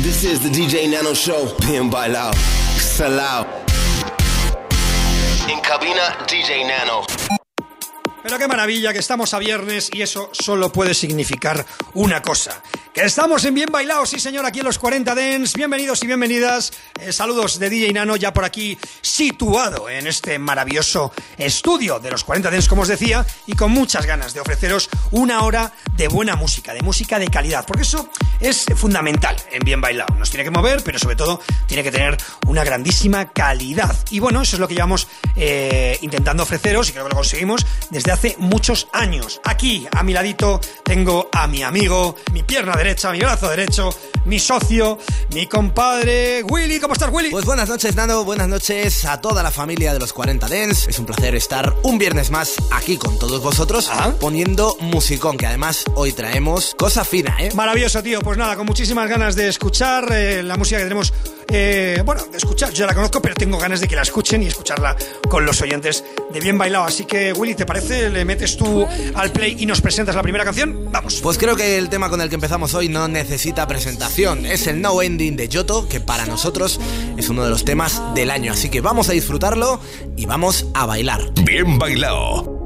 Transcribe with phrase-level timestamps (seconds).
[0.00, 1.52] This is the DJ Nano Show.
[1.66, 2.32] Bien bailado.
[2.78, 3.46] Salao.
[5.48, 7.37] En cabina, DJ Nano.
[8.28, 12.62] Pero qué maravilla que estamos a viernes y eso solo puede significar una cosa.
[12.92, 15.54] Que estamos en Bien Bailado, sí señor, aquí en los 40 Dens.
[15.54, 16.72] Bienvenidos y bienvenidas.
[17.00, 22.22] Eh, saludos de DJ Nano ya por aquí situado en este maravilloso estudio de los
[22.22, 26.36] 40 Dens, como os decía, y con muchas ganas de ofreceros una hora de buena
[26.36, 28.10] música, de música de calidad, porque eso
[28.40, 30.14] es fundamental en Bien Bailado.
[30.16, 33.96] Nos tiene que mover, pero sobre todo tiene que tener una grandísima calidad.
[34.10, 37.64] Y bueno, eso es lo que llevamos eh, intentando ofreceros y creo que lo conseguimos
[37.90, 39.40] desde hace muchos años.
[39.44, 43.90] Aquí, a mi ladito, tengo a mi amigo, mi pierna derecha, mi brazo derecho,
[44.24, 44.98] mi socio,
[45.32, 46.80] mi compadre Willy.
[46.80, 47.30] ¿Cómo estás, Willy?
[47.30, 48.24] Pues buenas noches, Nano.
[48.24, 50.88] Buenas noches a toda la familia de los 40 Dens.
[50.88, 54.12] Es un placer estar un viernes más aquí con todos vosotros Ah.
[54.20, 57.50] poniendo musicón, que además hoy traemos cosa fina, ¿eh?
[57.54, 58.20] Maravilloso, tío.
[58.20, 61.12] Pues nada, con muchísimas ganas de escuchar eh, la música que tenemos.
[61.50, 64.42] eh, bueno, de escuchar, yo ya la conozco, pero tengo ganas de que la escuchen
[64.42, 64.94] y escucharla
[65.30, 66.84] con los oyentes de Bien Bailado.
[66.84, 68.07] Así que, Willy, ¿te parece?
[68.10, 70.90] ¿Le metes tú al play y nos presentas la primera canción?
[70.90, 71.20] Vamos.
[71.22, 74.46] Pues creo que el tema con el que empezamos hoy no necesita presentación.
[74.46, 76.80] Es el No Ending de Yoto, que para nosotros
[77.16, 78.52] es uno de los temas del año.
[78.52, 79.80] Así que vamos a disfrutarlo
[80.16, 81.32] y vamos a bailar.
[81.44, 82.58] Bien bailado.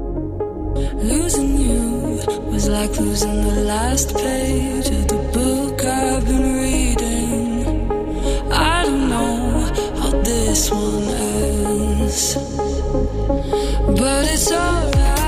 [1.03, 2.19] Losing you
[2.51, 7.91] was like losing the last page of the book I've been reading.
[8.51, 12.35] I don't know how this one ends,
[13.99, 15.22] but it's alright.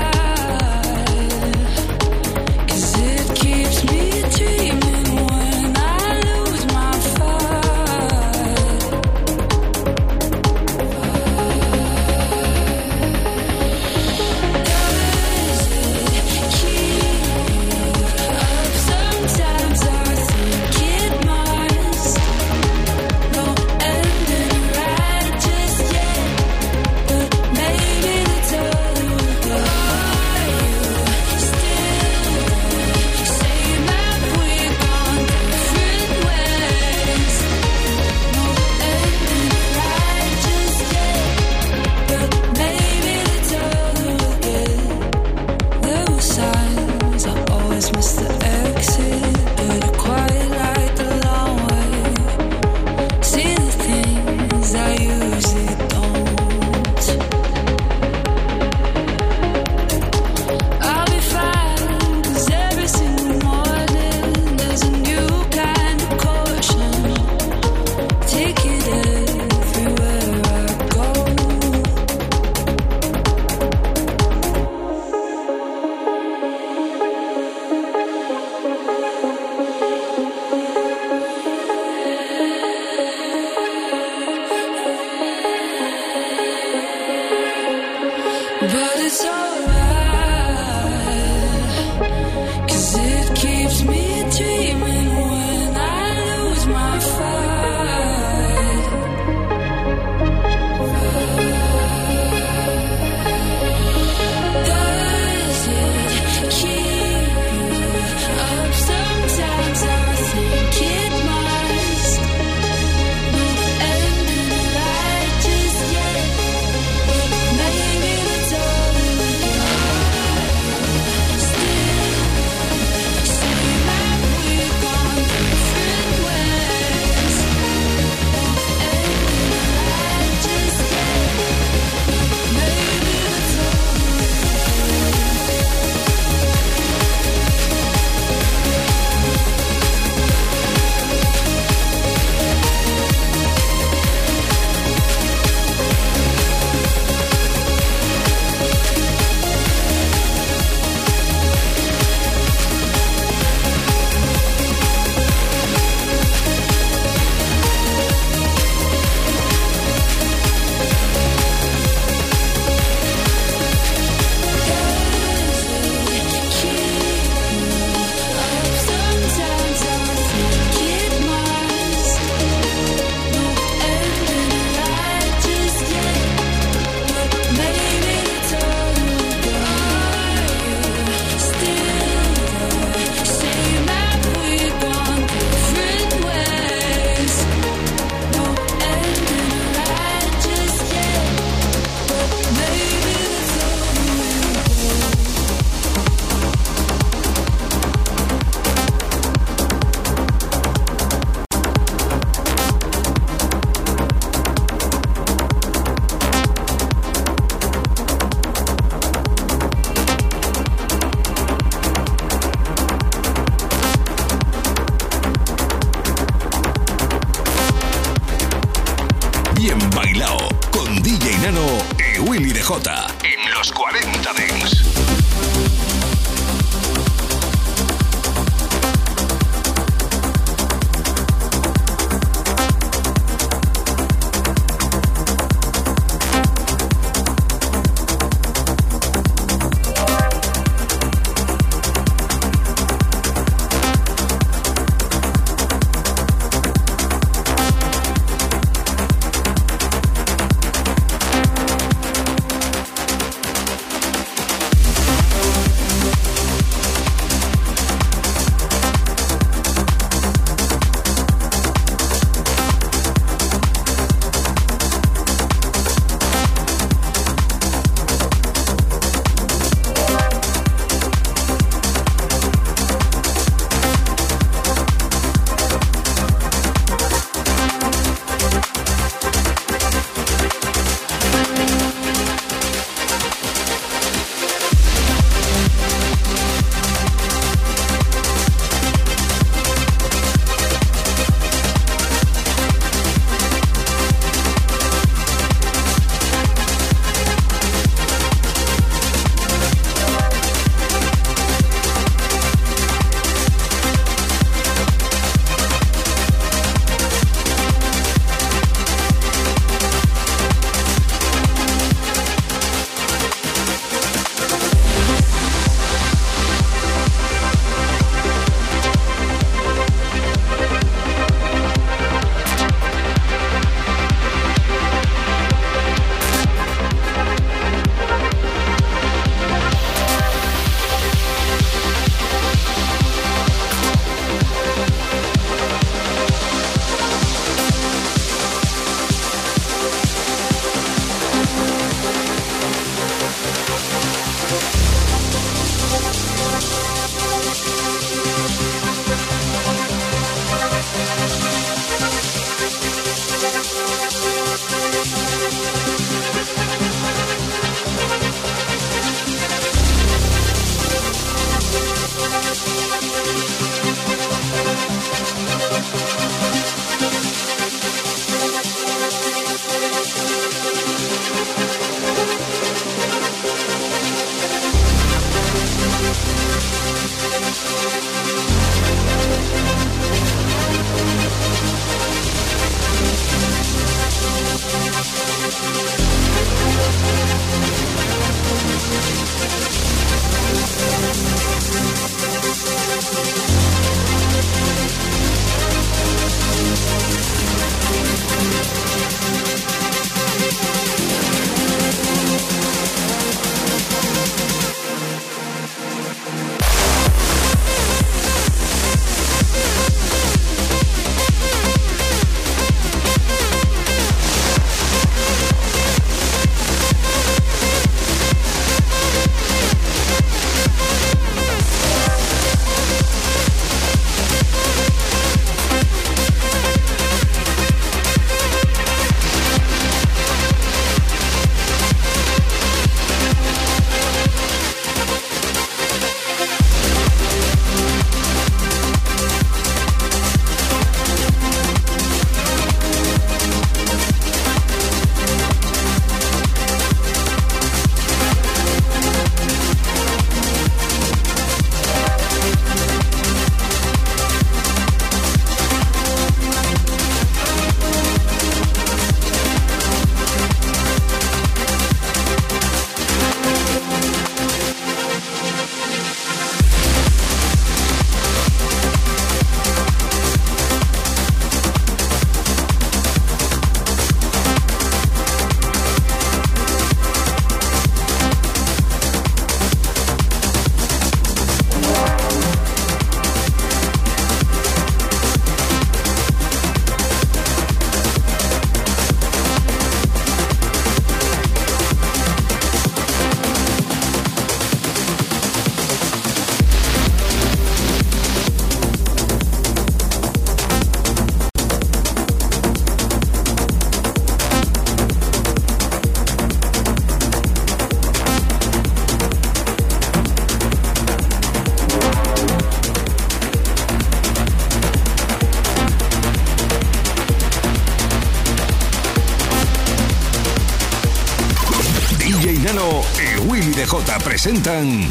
[524.46, 525.10] Presentan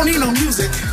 [0.00, 0.89] don't need no music.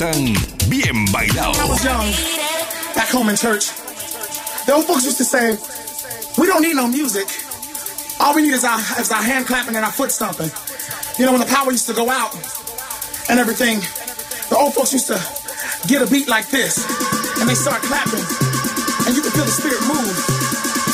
[0.00, 1.60] Bien Bailado.
[1.60, 2.08] I was young,
[2.96, 3.68] back home in church,
[4.64, 5.60] the old folks used to say,
[6.40, 7.28] we don't need no music.
[8.16, 10.48] All we need is our, is our hand clapping and our foot stomping.
[11.20, 12.32] You know, when the power used to go out
[13.28, 13.84] and everything,
[14.48, 15.20] the old folks used to
[15.84, 16.80] get a beat like this,
[17.36, 18.24] and they start clapping,
[19.04, 20.16] and you could feel the spirit move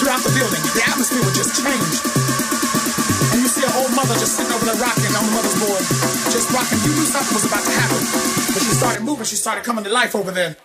[0.03, 0.59] throughout the building.
[0.75, 1.95] The atmosphere would just change.
[3.31, 5.85] And you see an old mother just sitting over there rocking on the mother's board,
[6.35, 6.83] just rocking.
[6.83, 8.45] You knew something was about to happen.
[8.57, 10.57] But she started moving, she started coming to life over there.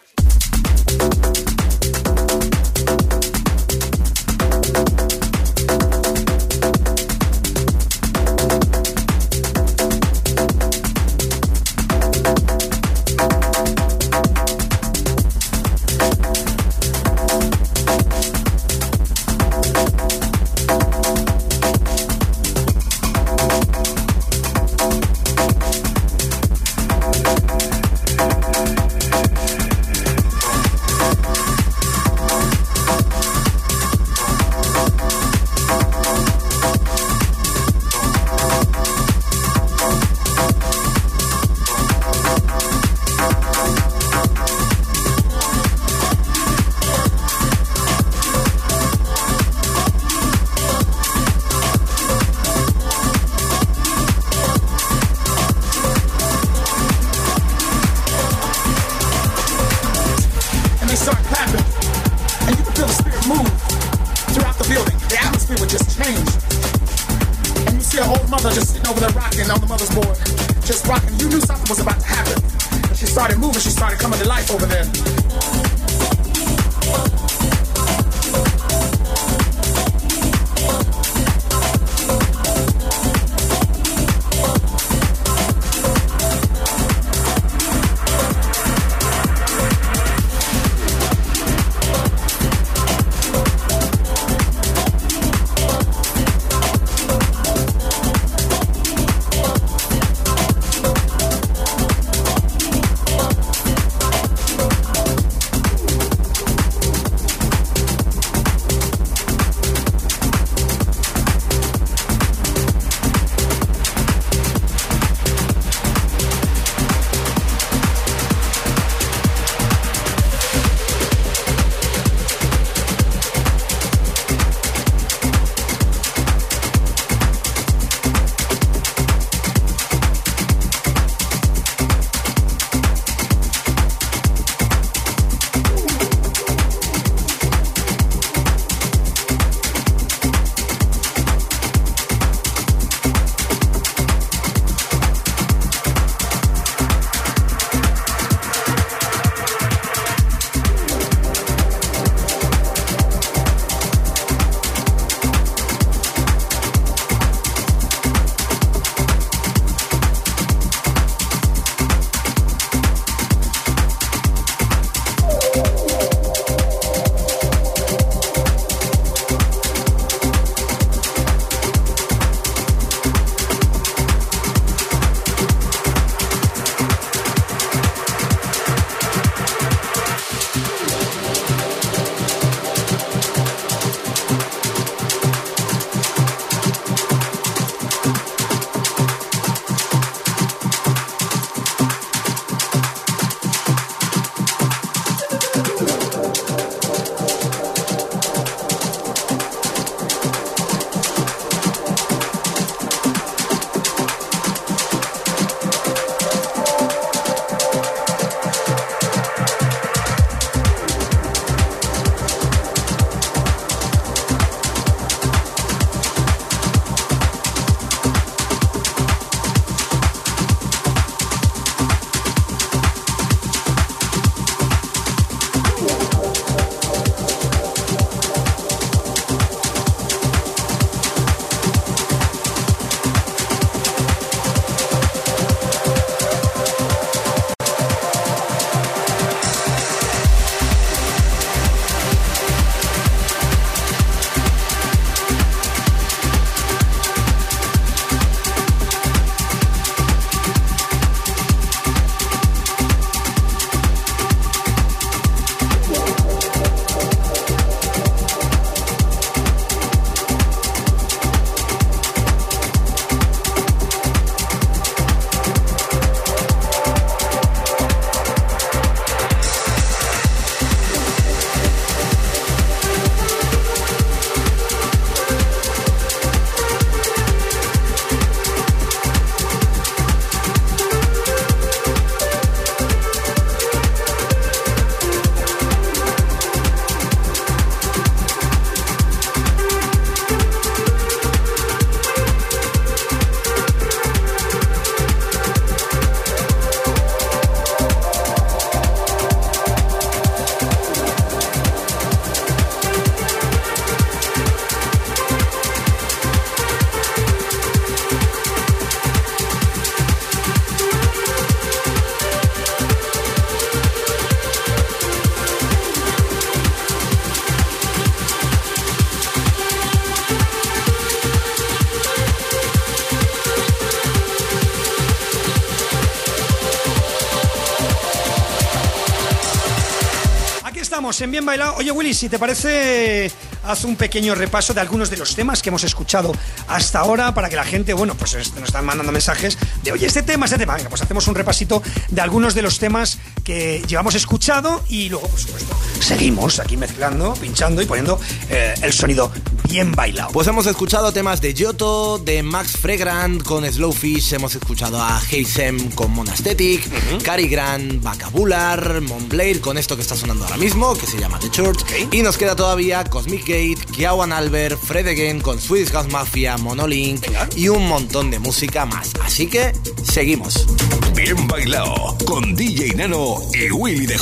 [331.21, 331.75] En Bien Bailado.
[331.75, 333.31] Oye, Willy, si te parece,
[333.63, 336.31] haz un pequeño repaso de algunos de los temas que hemos escuchado
[336.67, 340.23] hasta ahora para que la gente, bueno, pues nos están mandando mensajes de, oye, este
[340.23, 340.75] tema, este tema.
[340.75, 345.27] Venga, pues hacemos un repasito de algunos de los temas que llevamos escuchado y luego,
[345.27, 349.31] por supuesto, seguimos aquí mezclando, pinchando y poniendo eh, el sonido
[349.71, 350.31] bien bailado.
[350.33, 355.91] Pues hemos escuchado temas de Giotto, de Max Fregrand con Slowfish, hemos escuchado a Heisem
[355.91, 356.83] con Monastetic,
[357.23, 361.49] Cary Grant, Bacabular, Montblair con esto que está sonando ahora mismo, que se llama The
[361.51, 366.57] Church, y nos queda todavía Cosmic Gate, Kiawan Albert, Fred Again con Swedish House Mafia,
[366.57, 369.13] Monolink y un montón de música más.
[369.23, 369.71] Así que
[370.03, 370.67] seguimos.
[371.15, 374.21] Bien bailado con DJ Nano y Willy DJ.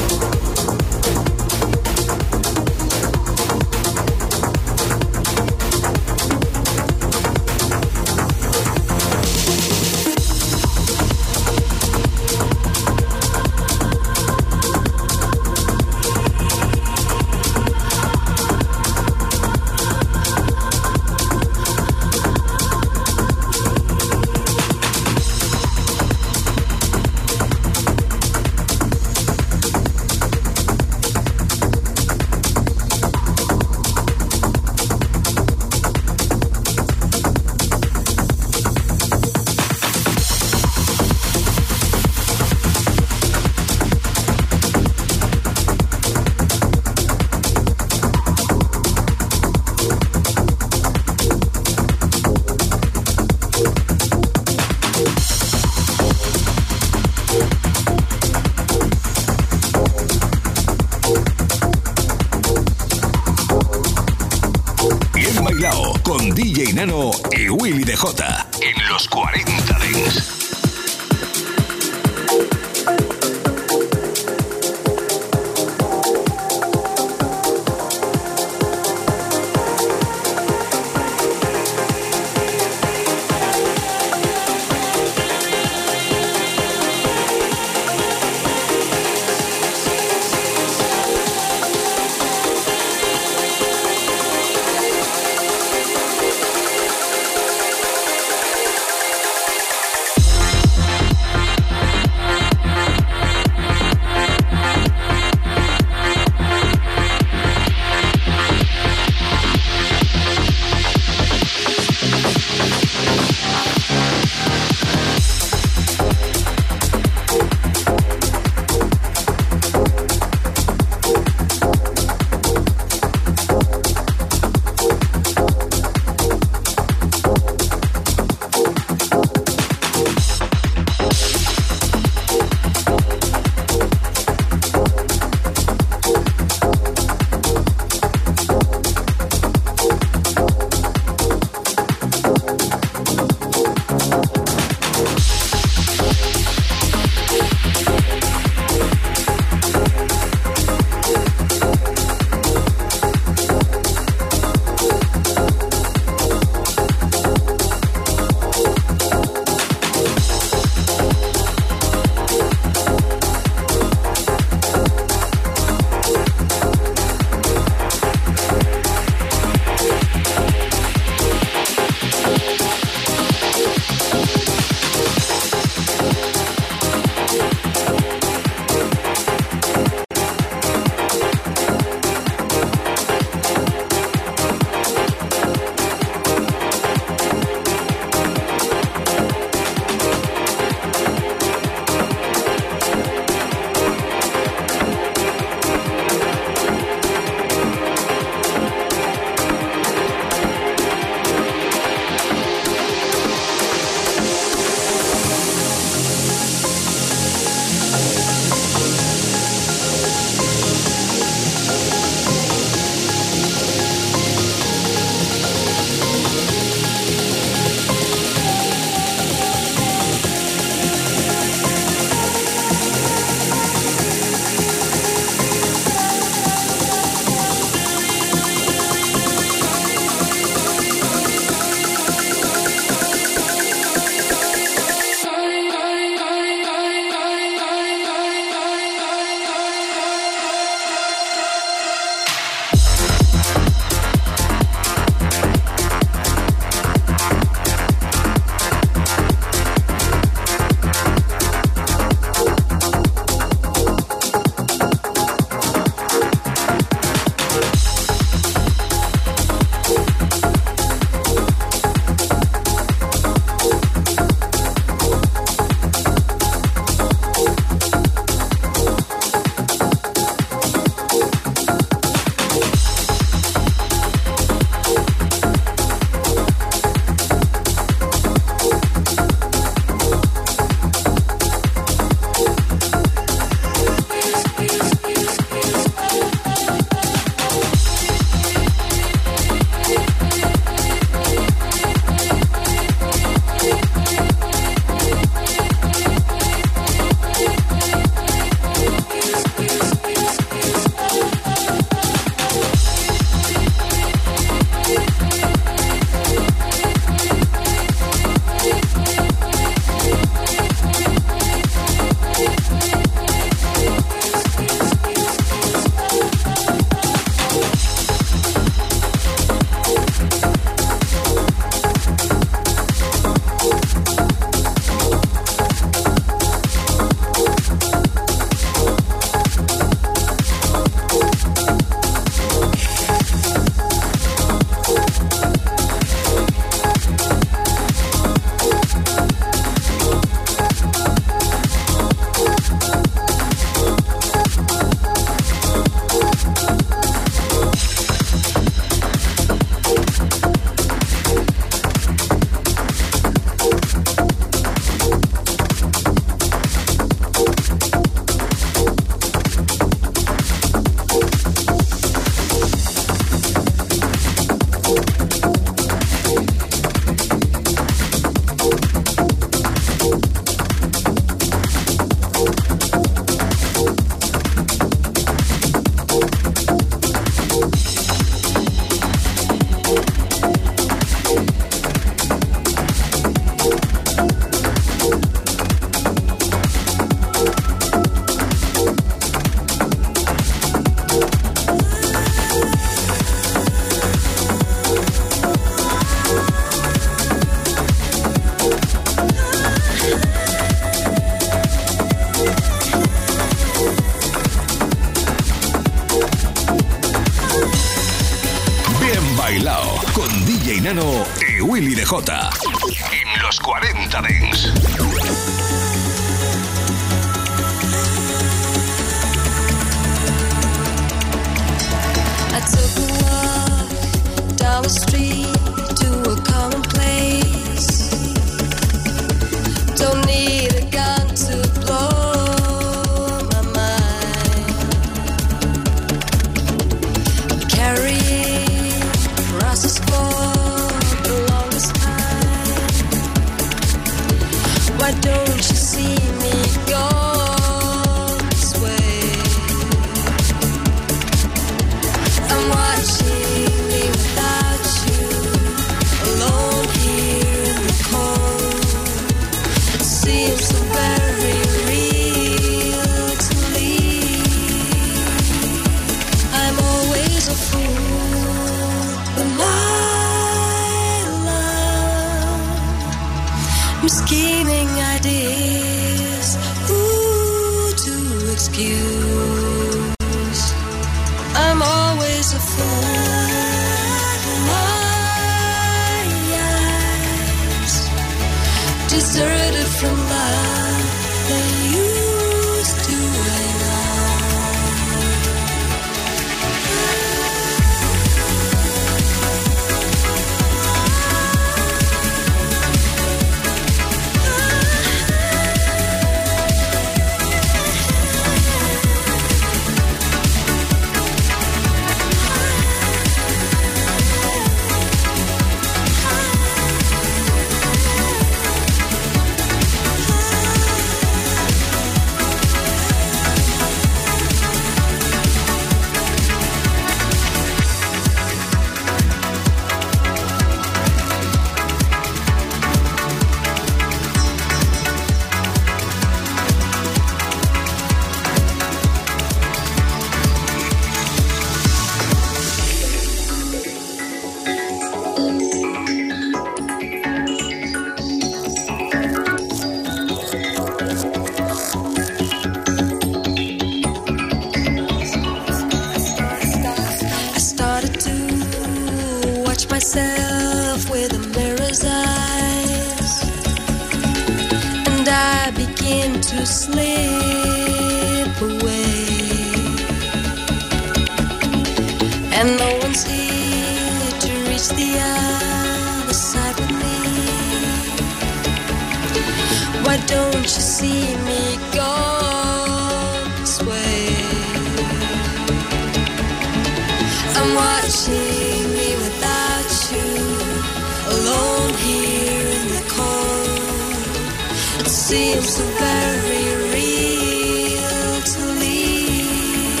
[595.28, 600.00] seems so very real to leave.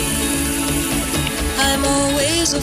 [1.58, 2.62] I'm always a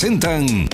[0.00, 0.64] presentan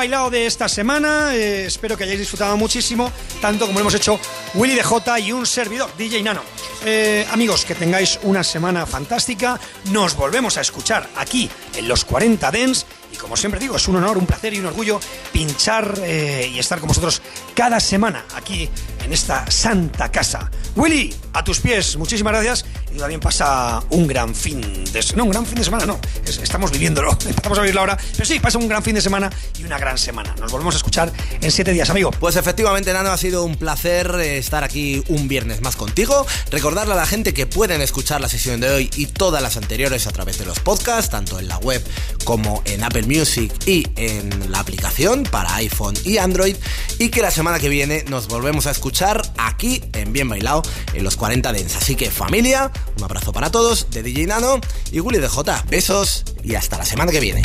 [0.00, 1.36] bailado de esta semana.
[1.36, 4.18] Eh, espero que hayáis disfrutado muchísimo, tanto como hemos hecho
[4.54, 6.40] Willy DJ y un servidor, DJ Nano.
[6.86, 9.60] Eh, amigos, que tengáis una semana fantástica.
[9.90, 12.86] Nos volvemos a escuchar aquí en los 40 Dens.
[13.12, 14.98] Y como siempre digo, es un honor, un placer y un orgullo
[15.32, 17.20] pinchar eh, y estar con vosotros
[17.54, 18.70] cada semana aquí
[19.04, 20.50] en esta santa casa.
[20.76, 22.64] Willy, a tus pies, muchísimas gracias.
[22.94, 25.98] Y también pasa un gran fin de No, un gran fin de semana, no.
[26.26, 27.10] Es- estamos viviéndolo.
[27.26, 27.96] Empezamos a vivirlo ahora.
[28.12, 30.34] Pero sí, pasa un gran fin de semana y una gran semana.
[30.40, 32.10] Nos volvemos a escuchar en siete días, amigo.
[32.10, 36.26] Pues efectivamente, Nano, ha sido un placer eh, estar aquí un viernes más contigo.
[36.50, 40.06] Recordarle a la gente que pueden escuchar la sesión de hoy y todas las anteriores
[40.06, 41.82] a través de los podcasts, tanto en la web
[42.24, 46.56] como en Apple Music y en la aplicación para iPhone y Android.
[46.98, 50.62] Y que la semana que viene nos volvemos a escuchar aquí en Bien Bailado
[50.92, 51.76] en los 40 Dents.
[51.76, 54.60] Así que familia, un abrazo para todos de DJ Nano
[54.92, 55.64] y Willy DJ.
[55.68, 57.42] Besos y hasta la semana que viene.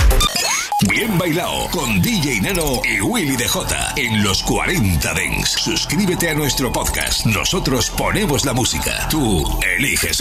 [0.90, 5.50] Bien bailado con DJ Nano y Willy DJ en los 40 Dents.
[5.52, 7.26] Suscríbete a nuestro podcast.
[7.26, 9.08] Nosotros ponemos la música.
[9.10, 9.44] Tú
[9.78, 10.14] eliges